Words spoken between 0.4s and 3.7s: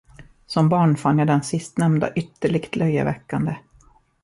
Som barn fann jag den sistnämnda ytterligt löjeväckande.